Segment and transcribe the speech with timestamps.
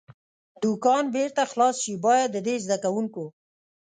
[0.63, 3.25] دوکان بېرته خلاص شي، باید د دې زده کوونکو.